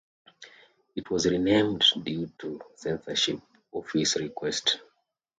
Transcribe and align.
It 0.95 1.11
was 1.11 1.27
renamed 1.27 1.83
due 2.03 2.25
to 2.39 2.59
censorship 2.75 3.39
office 3.71 4.15
request. 4.17 4.79